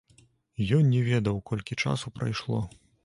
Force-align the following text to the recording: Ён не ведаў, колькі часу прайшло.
Ён 0.77 0.89
не 0.93 1.01
ведаў, 1.09 1.35
колькі 1.53 1.77
часу 1.85 2.13
прайшло. 2.17 2.65